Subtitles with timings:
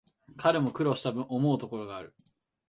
[0.35, 2.15] 彼も苦労したぶん、思うところがある